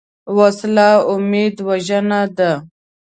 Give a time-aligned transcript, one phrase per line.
[0.37, 2.51] وسله امید وژنه ده